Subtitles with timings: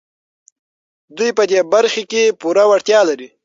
[1.17, 3.27] دوی په دې برخه کې پوره وړتيا لري.